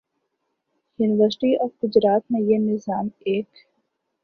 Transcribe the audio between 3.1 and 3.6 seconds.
ایک